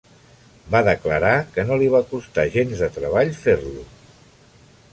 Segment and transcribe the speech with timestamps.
[0.75, 3.87] Va declarar que no li va costar gens de treball fer-lo.